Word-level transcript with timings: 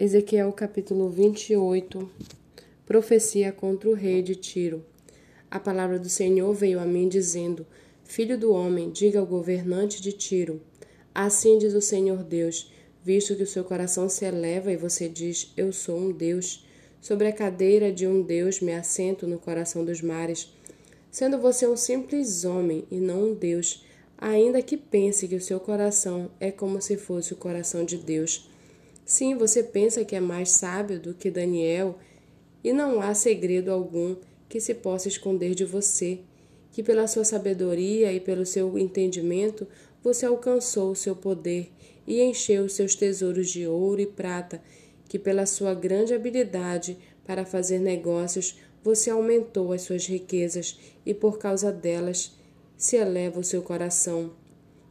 Ezequiel 0.00 0.52
capítulo 0.52 1.10
28 1.10 2.08
Profecia 2.86 3.50
contra 3.50 3.90
o 3.90 3.94
rei 3.94 4.22
de 4.22 4.36
Tiro. 4.36 4.86
A 5.50 5.58
palavra 5.58 5.98
do 5.98 6.08
Senhor 6.08 6.54
veio 6.54 6.78
a 6.78 6.84
mim 6.84 7.08
dizendo: 7.08 7.66
Filho 8.04 8.38
do 8.38 8.52
homem, 8.52 8.92
diga 8.92 9.18
ao 9.18 9.26
governante 9.26 10.00
de 10.00 10.12
Tiro: 10.12 10.62
Assim 11.12 11.58
diz 11.58 11.74
o 11.74 11.80
Senhor 11.80 12.22
Deus, 12.22 12.72
visto 13.02 13.34
que 13.34 13.42
o 13.42 13.46
seu 13.46 13.64
coração 13.64 14.08
se 14.08 14.24
eleva 14.24 14.70
e 14.70 14.76
você 14.76 15.08
diz: 15.08 15.52
Eu 15.56 15.72
sou 15.72 15.98
um 15.98 16.12
Deus. 16.12 16.64
Sobre 17.00 17.26
a 17.26 17.32
cadeira 17.32 17.90
de 17.92 18.06
um 18.06 18.22
Deus 18.22 18.60
me 18.60 18.74
assento 18.74 19.26
no 19.26 19.40
coração 19.40 19.84
dos 19.84 20.00
mares. 20.00 20.48
Sendo 21.10 21.38
você 21.38 21.66
um 21.66 21.76
simples 21.76 22.44
homem 22.44 22.84
e 22.88 23.00
não 23.00 23.30
um 23.30 23.34
Deus, 23.34 23.84
ainda 24.16 24.62
que 24.62 24.76
pense 24.76 25.26
que 25.26 25.34
o 25.34 25.40
seu 25.40 25.58
coração 25.58 26.30
é 26.38 26.52
como 26.52 26.80
se 26.80 26.96
fosse 26.96 27.32
o 27.32 27.36
coração 27.36 27.84
de 27.84 27.96
Deus 27.96 28.48
Sim, 29.08 29.38
você 29.38 29.62
pensa 29.62 30.04
que 30.04 30.14
é 30.14 30.20
mais 30.20 30.50
sábio 30.50 31.00
do 31.00 31.14
que 31.14 31.30
Daniel, 31.30 31.98
e 32.62 32.74
não 32.74 33.00
há 33.00 33.14
segredo 33.14 33.70
algum 33.70 34.14
que 34.50 34.60
se 34.60 34.74
possa 34.74 35.08
esconder 35.08 35.54
de 35.54 35.64
você, 35.64 36.18
que 36.70 36.82
pela 36.82 37.06
sua 37.06 37.24
sabedoria 37.24 38.12
e 38.12 38.20
pelo 38.20 38.44
seu 38.44 38.78
entendimento 38.78 39.66
você 40.04 40.26
alcançou 40.26 40.90
o 40.90 40.94
seu 40.94 41.16
poder 41.16 41.72
e 42.06 42.20
encheu 42.20 42.68
seus 42.68 42.94
tesouros 42.94 43.48
de 43.48 43.66
ouro 43.66 44.02
e 44.02 44.06
prata, 44.06 44.60
que 45.08 45.18
pela 45.18 45.46
sua 45.46 45.72
grande 45.72 46.12
habilidade 46.12 46.98
para 47.24 47.46
fazer 47.46 47.78
negócios 47.78 48.58
você 48.84 49.08
aumentou 49.08 49.72
as 49.72 49.80
suas 49.80 50.04
riquezas 50.04 50.78
e 51.06 51.14
por 51.14 51.38
causa 51.38 51.72
delas 51.72 52.36
se 52.76 52.96
eleva 52.96 53.40
o 53.40 53.44
seu 53.44 53.62
coração. 53.62 54.32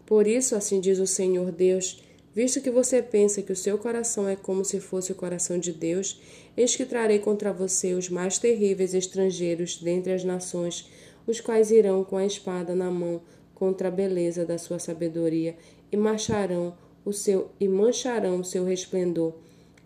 Por 0.07 0.25
isso, 0.25 0.55
assim 0.55 0.79
diz 0.81 0.97
o 0.97 1.05
Senhor 1.05 1.51
Deus, 1.51 2.01
Visto 2.33 2.61
que 2.61 2.69
você 2.69 3.01
pensa 3.01 3.41
que 3.41 3.51
o 3.51 3.55
seu 3.55 3.77
coração 3.77 4.27
é 4.27 4.35
como 4.35 4.63
se 4.63 4.79
fosse 4.79 5.11
o 5.11 5.15
coração 5.15 5.57
de 5.57 5.71
Deus, 5.71 6.21
eis 6.55 6.75
que 6.75 6.85
trarei 6.85 7.19
contra 7.19 7.51
você 7.51 7.93
os 7.93 8.09
mais 8.09 8.37
terríveis 8.37 8.93
estrangeiros 8.93 9.77
dentre 9.77 10.13
as 10.13 10.23
nações, 10.23 10.89
os 11.25 11.41
quais 11.41 11.71
irão 11.71 12.03
com 12.03 12.17
a 12.17 12.25
espada 12.25 12.75
na 12.75 12.91
mão 12.91 13.21
contra 13.55 13.87
a 13.87 13.91
beleza 13.91 14.45
da 14.45 14.57
sua 14.57 14.77
sabedoria 14.77 15.55
e 15.91 15.97
marcharão 15.97 16.77
o 17.03 17.11
seu 17.11 17.49
e 17.59 17.67
mancharão 17.67 18.41
o 18.41 18.43
seu 18.43 18.63
resplendor. 18.63 19.33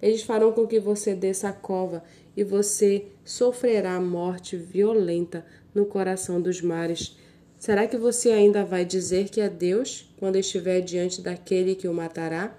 Eles 0.02 0.23
farão 0.23 0.52
com 0.52 0.66
que 0.66 0.80
você 0.80 1.14
desça 1.14 1.50
a 1.50 1.53
cova 1.53 2.03
e 2.36 2.44
você 2.44 3.06
sofrerá 3.23 4.00
morte 4.02 4.58
violenta 4.58 5.45
no 5.73 5.86
coração 5.86 6.42
dos 6.42 6.62
mares. 6.62 7.16
Será 7.62 7.86
que 7.86 7.95
você 7.95 8.31
ainda 8.31 8.66
vai 8.66 8.84
dizer 8.84 9.30
que 9.30 9.40
é 9.40 9.48
Deus 9.48 10.12
quando 10.17 10.36
estiver 10.36 10.81
diante 10.81 11.22
daquele 11.22 11.76
que 11.76 11.88
o 11.88 11.94
matará? 11.94 12.58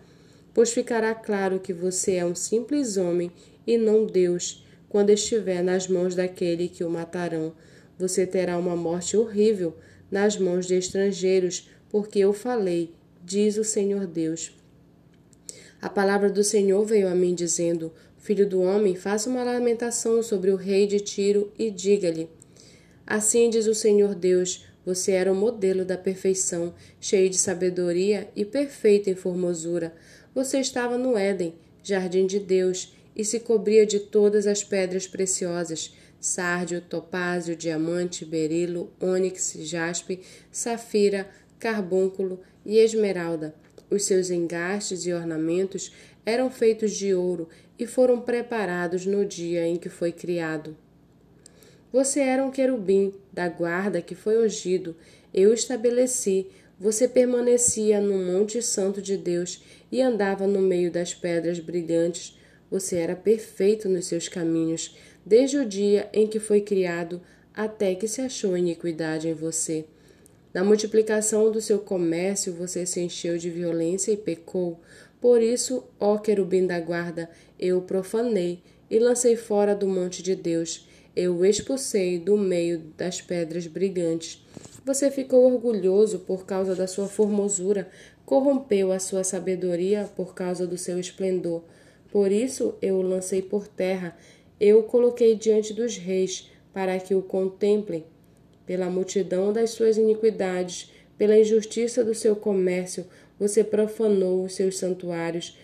Pois 0.55 0.73
ficará 0.73 1.13
claro 1.13 1.59
que 1.59 1.73
você 1.73 2.15
é 2.15 2.25
um 2.25 2.37
simples 2.37 2.97
homem 2.97 3.33
e 3.67 3.77
não 3.77 4.07
Deus 4.07 4.65
quando 4.89 5.11
estiver 5.11 5.61
nas 5.61 5.89
mãos 5.89 6.15
daquele 6.15 6.69
que 6.69 6.85
o 6.85 6.89
matarão. 6.89 7.53
Você 7.99 8.25
terá 8.25 8.57
uma 8.57 8.77
morte 8.77 9.17
horrível 9.17 9.77
nas 10.09 10.37
mãos 10.39 10.69
de 10.69 10.77
estrangeiros, 10.77 11.69
porque 11.91 12.21
eu 12.21 12.33
falei, 12.33 12.95
diz 13.25 13.57
o 13.57 13.65
Senhor 13.65 14.07
Deus. 14.07 14.57
A 15.81 15.91
palavra 15.91 16.31
do 16.31 16.45
Senhor 16.45 16.85
veio 16.85 17.09
a 17.09 17.15
mim 17.17 17.35
dizendo: 17.35 17.93
Filho 18.19 18.49
do 18.49 18.61
homem, 18.61 18.95
faça 18.95 19.29
uma 19.29 19.43
lamentação 19.43 20.23
sobre 20.23 20.53
o 20.53 20.57
rei 20.57 20.87
de 20.87 21.01
Tiro 21.01 21.53
e 21.59 21.73
diga-lhe: 21.73 22.29
Assim 23.05 23.51
diz 23.51 23.67
o 23.67 23.75
Senhor 23.75 24.15
Deus: 24.15 24.71
você 24.85 25.13
era 25.13 25.33
o 25.33 25.35
modelo 25.35 25.85
da 25.85 25.97
perfeição, 25.97 26.75
cheio 27.01 27.31
de 27.31 27.39
sabedoria 27.39 28.29
e 28.35 28.45
perfeito 28.45 29.09
em 29.09 29.15
formosura. 29.15 29.95
Você 30.35 30.59
estava 30.59 30.99
no 30.99 31.17
Éden, 31.17 31.55
jardim 31.83 32.27
de 32.27 32.41
Deus, 32.41 32.95
e 33.15 33.25
se 33.25 33.41
cobria 33.41 33.87
de 33.87 34.01
todas 34.01 34.47
as 34.47 34.65
pedras 34.65 35.07
preciosas: 35.07 35.95
sárdio, 36.21 36.81
topázio, 36.81 37.55
diamante, 37.55 38.25
berilo, 38.25 38.93
ônix, 39.01 39.55
jaspe, 39.61 40.21
safira, 40.51 41.29
carbúnculo 41.59 42.41
e 42.65 42.79
esmeralda. 42.79 43.55
Os 43.91 44.05
seus 44.05 44.31
engastes 44.31 45.07
e 45.07 45.13
ornamentos 45.13 45.93
eram 46.25 46.51
feitos 46.51 46.93
de 46.93 47.15
ouro 47.15 47.49
e 47.79 47.87
foram 47.87 48.21
preparados 48.21 49.05
no 49.05 49.25
dia 49.25 49.67
em 49.67 49.77
que 49.77 49.89
foi 49.89 50.13
criado. 50.13 50.77
Você 51.93 52.21
era 52.21 52.43
um 52.43 52.51
querubim 52.51 53.13
da 53.31 53.49
guarda 53.51 54.01
que 54.01 54.15
foi 54.15 54.43
ungido. 54.43 54.97
Eu 55.33 55.53
estabeleci. 55.53 56.47
Você 56.81 57.07
permanecia 57.07 58.01
no 58.01 58.19
Monte 58.19 58.63
Santo 58.63 59.03
de 59.03 59.17
Deus 59.17 59.63
e 59.91 60.01
andava 60.01 60.47
no 60.47 60.61
meio 60.61 60.91
das 60.91 61.13
pedras 61.13 61.61
brilhantes. 61.61 62.39
Você 62.71 62.97
era 62.97 63.15
perfeito 63.15 63.91
nos 63.91 64.07
seus 64.07 64.27
caminhos, 64.27 64.97
desde 65.25 65.59
o 65.59 65.67
dia 65.67 66.09
em 66.15 66.27
que 66.27 66.41
foi 66.41 66.63
criado 66.63 67.21
até 67.55 67.95
que 67.95 68.09
se 68.09 68.23
achou 68.23 68.57
iniquidade 68.57 69.29
em 69.29 69.35
você. 69.35 69.85
Na 70.55 70.65
multiplicação 70.65 71.53
do 71.53 71.61
seu 71.61 71.79
comércio 71.79 72.55
você 72.55 72.87
se 72.87 73.01
encheu 73.01 73.37
de 73.37 73.51
violência 73.51 74.11
e 74.11 74.17
pecou. 74.17 74.81
Por 75.21 75.43
isso, 75.43 75.85
ó 76.01 76.17
querubim 76.17 76.67
da 76.67 76.81
guarda, 76.81 77.29
eu 77.59 77.79
o 77.79 77.83
profanei 77.83 78.63
e 78.91 78.99
lancei 78.99 79.37
fora 79.37 79.75
do 79.75 79.87
monte 79.87 80.23
de 80.23 80.35
Deus 80.35 80.89
eu 81.15 81.37
o 81.37 81.45
expulsei 81.45 82.19
do 82.19 82.39
meio 82.39 82.79
das 82.97 83.21
pedras 83.21 83.67
brilhantes. 83.67 84.45
Você 84.85 85.11
ficou 85.11 85.53
orgulhoso 85.53 86.21
por 86.21 86.47
causa 86.47 86.75
da 86.75 86.87
sua 86.87 87.07
formosura, 87.07 87.89
corrompeu 88.25 88.91
a 88.91 88.99
sua 88.99 89.23
sabedoria 89.23 90.09
por 90.17 90.35
causa 90.35 90.67
do 90.67 90.79
seu 90.79 90.99
esplendor. 90.99 91.63
Por 92.11 92.33
isso 92.33 92.75
eu 92.81 92.97
o 92.97 93.03
lancei 93.03 93.43
por 93.43 93.69
terra, 93.69 94.17
eu 94.59 94.81
o 94.81 94.83
coloquei 94.85 95.35
diante 95.35 95.73
dos 95.73 95.97
reis, 95.97 96.51
para 96.73 96.99
que 96.99 97.15
o 97.15 97.23
contemplem. 97.23 98.05
Pela 98.65 98.89
multidão 98.89 99.53
das 99.53 99.71
suas 99.71 99.99
iniquidades, 99.99 100.91
pela 101.19 101.39
injustiça 101.39 102.03
do 102.03 102.15
seu 102.15 102.35
comércio, 102.35 103.07
você 103.39 103.63
profanou 103.63 104.45
os 104.45 104.55
seus 104.55 104.79
santuários. 104.79 105.59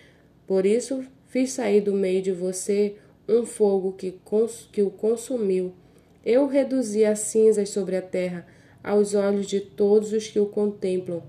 Por 0.47 0.67
isso 0.67 1.05
fiz 1.27 1.53
sair 1.53 1.81
do 1.81 1.93
meio 1.93 2.21
de 2.21 2.33
você 2.33 2.97
um 3.29 3.45
fogo 3.45 3.93
que, 3.93 4.19
que 4.73 4.83
o 4.83 4.91
consumiu. 4.91 5.73
Eu 6.25 6.47
reduzi 6.47 7.05
a 7.05 7.15
cinzas 7.15 7.69
sobre 7.69 7.97
a 7.97 8.03
terra 8.03 8.47
aos 8.83 9.15
olhos 9.15 9.47
de 9.47 9.61
todos 9.61 10.13
os 10.13 10.29
que 10.29 10.41
o 10.41 10.47
contemplam. 10.47 11.23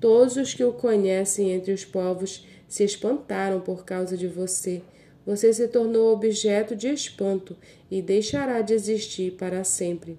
Todos 0.00 0.36
os 0.36 0.52
que 0.52 0.64
o 0.64 0.72
conhecem 0.72 1.52
entre 1.52 1.72
os 1.72 1.84
povos 1.84 2.46
se 2.68 2.84
espantaram 2.84 3.60
por 3.60 3.84
causa 3.84 4.16
de 4.16 4.26
você. 4.26 4.82
Você 5.24 5.52
se 5.52 5.66
tornou 5.68 6.12
objeto 6.12 6.76
de 6.76 6.88
espanto 6.88 7.56
e 7.90 8.02
deixará 8.02 8.60
de 8.60 8.74
existir 8.74 9.32
para 9.32 9.64
sempre. 9.64 10.18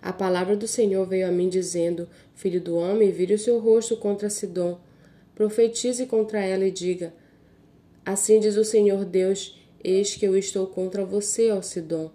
A 0.00 0.12
palavra 0.12 0.56
do 0.56 0.68
Senhor 0.68 1.06
veio 1.06 1.26
a 1.26 1.32
mim 1.32 1.48
dizendo: 1.48 2.08
Filho 2.34 2.60
do 2.60 2.76
homem, 2.76 3.10
vire 3.10 3.34
o 3.34 3.38
seu 3.38 3.58
rosto 3.58 3.96
contra 3.96 4.30
Sidom. 4.30 4.78
Profetize 5.34 6.06
contra 6.06 6.44
ela 6.44 6.64
e 6.64 6.70
diga: 6.70 7.12
Assim 8.04 8.38
diz 8.38 8.56
o 8.56 8.64
Senhor 8.64 9.04
Deus: 9.04 9.57
Eis 9.82 10.16
que 10.16 10.26
eu 10.26 10.36
estou 10.36 10.66
contra 10.66 11.04
você, 11.04 11.50
Sidom, 11.62 12.10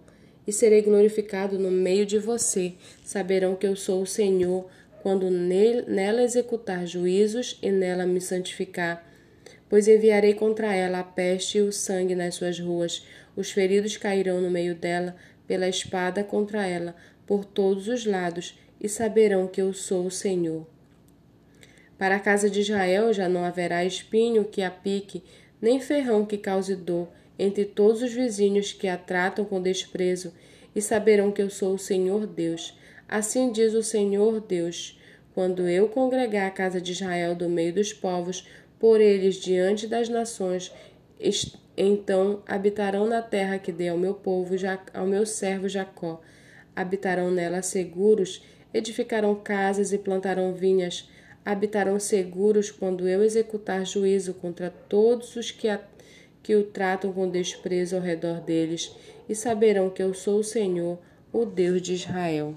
e 0.46 0.52
serei 0.52 0.82
glorificado 0.82 1.58
no 1.58 1.72
meio 1.72 2.06
de 2.06 2.20
você. 2.20 2.74
Saberão 3.04 3.56
que 3.56 3.66
eu 3.66 3.76
sou 3.76 4.02
o 4.02 4.08
Senhor, 4.08 4.68
quando 5.02 5.30
nela 5.30 6.24
executar 6.24 6.86
juízos 6.86 7.58
e 7.62 7.72
nela 7.72 8.06
me 8.06 8.22
santificar. 8.22 9.10
Pois 9.70 9.88
enviarei 9.88 10.34
contra 10.34 10.74
ela 10.74 11.00
a 11.00 11.04
peste 11.04 11.58
e 11.58 11.62
o 11.62 11.72
sangue 11.72 12.16
nas 12.16 12.36
suas 12.36 12.60
ruas. 12.60 13.06
Os 13.36 13.52
feridos 13.52 13.98
cairão 13.98 14.40
no 14.42 14.52
meio 14.52 14.76
dela, 14.76 15.16
pela 15.48 15.68
espada 15.68 16.24
contra 16.24 16.68
ela, 16.68 16.96
por 17.26 17.44
todos 17.44 17.88
os 17.88 18.06
lados, 18.06 18.58
e 18.80 18.88
saberão 18.90 19.48
que 19.48 19.62
eu 19.62 19.74
sou 19.74 20.06
o 20.06 20.12
Senhor. 20.12 20.68
Para 21.98 22.16
a 22.16 22.20
casa 22.20 22.50
de 22.50 22.60
Israel 22.60 23.14
já 23.14 23.30
não 23.30 23.44
haverá 23.46 23.86
espinho 23.86 24.44
que 24.44 24.62
a 24.62 24.70
pique, 24.70 25.24
nem 25.62 25.80
ferrão 25.80 26.26
que 26.26 26.38
cause 26.38 26.76
dor, 26.76 27.08
entre 27.38 27.66
todos 27.66 28.02
os 28.02 28.14
vizinhos 28.14 28.72
que 28.72 28.88
a 28.88 28.98
tratam 28.98 29.46
com 29.46 29.62
desprezo, 29.62 30.34
e 30.76 30.82
saberão 30.82 31.32
que 31.32 31.42
eu 31.42 31.50
sou 31.50 31.76
o 31.76 31.80
Senhor 31.80 32.26
Deus. 32.26 32.78
Assim 33.08 33.52
diz 33.52 33.74
o 33.74 33.84
Senhor 33.84 34.40
Deus: 34.42 35.00
quando 35.34 35.68
eu 35.68 35.88
congregar 35.88 36.48
a 36.48 36.52
casa 36.52 36.80
de 36.80 36.92
Israel 36.92 37.36
do 37.36 37.50
meio 37.50 37.74
dos 37.74 37.94
povos, 37.94 38.48
por 38.80 39.00
eles 39.00 39.36
diante 39.36 39.88
das 39.88 40.10
nações, 40.10 40.72
então 41.78 42.44
habitarão 42.46 43.08
na 43.08 43.22
terra 43.22 43.58
que 43.58 43.72
dei 43.72 43.90
ao 43.90 43.98
meu 43.98 44.14
povo, 44.14 44.56
ao 44.94 45.06
meu 45.06 45.26
servo 45.26 45.70
Jacó. 45.70 46.22
Habitarão 46.76 47.32
nela 47.32 47.62
seguros, 47.62 48.44
edificarão 48.74 49.36
casas 49.36 49.94
e 49.94 49.98
plantarão 49.98 50.54
vinhas. 50.54 51.10
Habitarão 51.46 52.00
seguros 52.00 52.72
quando 52.72 53.08
eu 53.08 53.24
executar 53.24 53.86
juízo 53.86 54.34
contra 54.34 54.70
todos 54.70 55.36
os 55.36 55.52
que 55.52 55.68
a 55.68 55.80
que 56.44 56.56
o 56.56 56.64
tratam 56.64 57.12
com 57.14 57.30
desprezo 57.30 57.96
ao 57.96 58.02
redor 58.02 58.42
deles, 58.42 58.94
e 59.28 59.34
saberão 59.34 59.90
que 59.90 60.04
eu 60.04 60.14
sou 60.14 60.40
o 60.40 60.44
Senhor, 60.44 61.00
o 61.32 61.46
Deus 61.46 61.82
de 61.82 61.94
Israel. 61.94 62.54